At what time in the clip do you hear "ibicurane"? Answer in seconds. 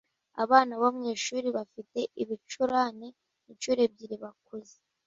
2.21-3.07